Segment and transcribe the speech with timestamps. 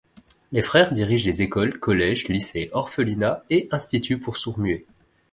[0.51, 4.87] Les frères dirigent des écoles, collèges, lycées, orphelinats, et instituts pour sourds-muets.